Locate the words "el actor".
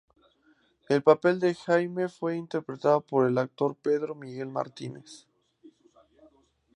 3.27-3.75